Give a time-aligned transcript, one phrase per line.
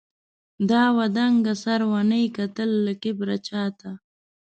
[0.69, 3.91] دا وه دنګه سروه، نې کتل له کبره چاته